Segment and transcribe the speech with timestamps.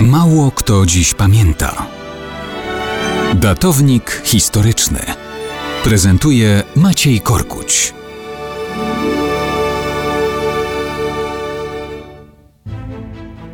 [0.00, 1.86] Mało kto dziś pamięta.
[3.34, 5.00] Datownik historyczny
[5.84, 7.94] prezentuje Maciej Korkuć.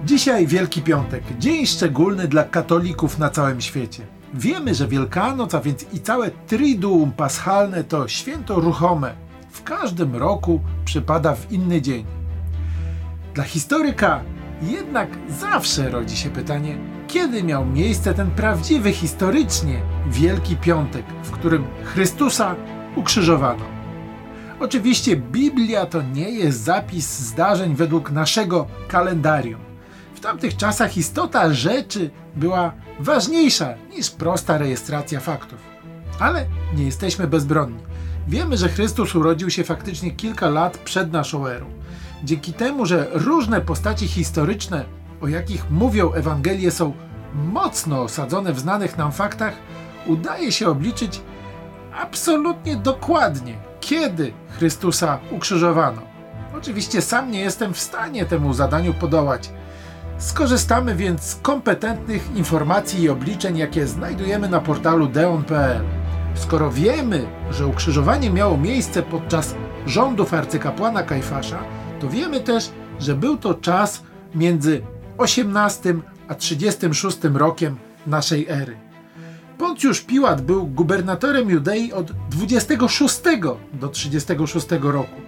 [0.05, 4.07] Dzisiaj Wielki Piątek, dzień szczególny dla katolików na całym świecie.
[4.35, 9.15] Wiemy, że Wielkanoc, a więc i całe Triduum Paschalne to święto ruchome.
[9.51, 12.05] W każdym roku przypada w inny dzień.
[13.35, 14.21] Dla historyka
[14.63, 15.09] jednak
[15.41, 22.55] zawsze rodzi się pytanie, kiedy miał miejsce ten prawdziwy historycznie Wielki Piątek, w którym Chrystusa
[22.97, 23.65] ukrzyżowano.
[24.61, 29.61] Oczywiście Biblia to nie jest zapis zdarzeń według naszego kalendarium.
[30.15, 35.59] W tamtych czasach istota rzeczy była ważniejsza niż prosta rejestracja faktów.
[36.19, 37.79] Ale nie jesteśmy bezbronni.
[38.29, 41.67] Wiemy, że Chrystus urodził się faktycznie kilka lat przed naszą erą.
[42.25, 44.85] Dzięki temu, że różne postacie historyczne,
[45.21, 46.93] o jakich mówią Ewangelie, są
[47.35, 49.55] mocno osadzone w znanych nam faktach,
[50.07, 51.21] udaje się obliczyć
[52.01, 56.03] absolutnie dokładnie, kiedy Chrystusa ukrzyżowano.
[56.59, 59.51] Oczywiście sam nie jestem w stanie temu zadaniu podołać.
[60.19, 65.85] Skorzystamy więc z kompetentnych informacji i obliczeń, jakie znajdujemy na portalu deon.pl.
[66.35, 69.55] Skoro wiemy, że ukrzyżowanie miało miejsce podczas
[69.87, 71.59] rządów arcykapłana Kajfasza,
[72.03, 74.03] to wiemy też, że był to czas
[74.35, 74.83] między
[75.19, 75.95] 18
[76.29, 78.77] a 36 rokiem naszej ery.
[79.59, 83.21] Poncjusz Piłat był gubernatorem Judei od 26
[83.73, 85.21] do 36 roku.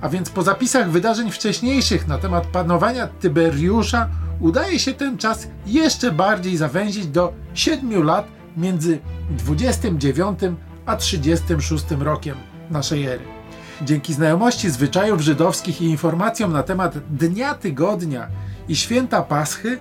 [0.00, 4.08] A więc po zapisach wydarzeń wcześniejszych na temat panowania Tyberiusza
[4.40, 8.98] udaje się ten czas jeszcze bardziej zawęzić do 7 lat między
[9.30, 10.38] 29
[10.86, 12.36] a 36 rokiem
[12.70, 13.39] naszej ery.
[13.82, 18.28] Dzięki znajomości zwyczajów żydowskich i informacjom na temat dnia tygodnia
[18.68, 19.78] i święta Paschy,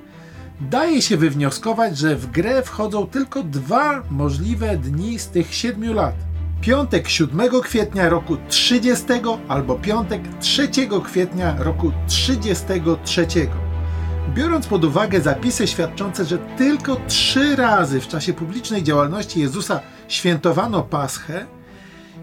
[0.61, 6.15] daje się wywnioskować, że w grę wchodzą tylko dwa możliwe dni z tych siedmiu lat.
[6.61, 9.05] Piątek 7 kwietnia roku 30
[9.47, 10.69] albo piątek 3
[11.03, 13.27] kwietnia roku 33.
[14.33, 20.83] Biorąc pod uwagę zapisy świadczące, że tylko trzy razy w czasie publicznej działalności Jezusa świętowano
[20.83, 21.58] Paschę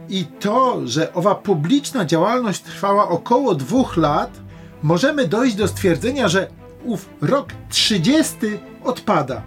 [0.09, 4.41] i to, że owa publiczna działalność trwała około dwóch lat,
[4.83, 6.49] możemy dojść do stwierdzenia, że
[6.85, 8.37] ów rok 30
[8.85, 9.43] odpada.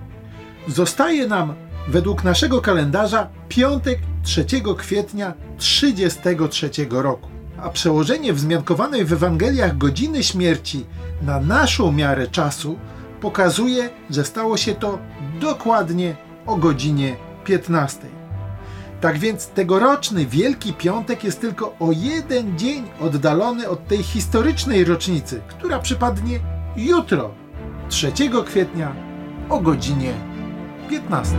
[0.68, 1.54] Zostaje nam
[1.88, 4.46] według naszego kalendarza piątek 3
[4.78, 7.30] kwietnia 33 roku.
[7.62, 10.86] A przełożenie wzmiankowanej w Ewangeliach godziny śmierci
[11.22, 12.80] na naszą miarę czasu
[13.22, 15.00] pokazuje, że stało się to
[15.42, 18.19] dokładnie o godzinie 15.
[19.02, 25.42] Tak więc tegoroczny Wielki Piątek jest tylko o jeden dzień oddalony od tej historycznej rocznicy,
[25.48, 26.40] która przypadnie
[26.76, 27.32] jutro,
[27.90, 28.12] 3
[28.46, 28.96] kwietnia
[29.50, 30.14] o godzinie
[30.90, 31.36] 15.